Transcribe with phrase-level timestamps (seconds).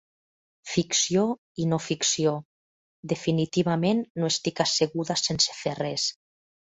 [0.75, 1.25] Ficció
[1.63, 2.33] i no-ficció...
[3.11, 6.07] Definitivament no estic asseguda sense fer res.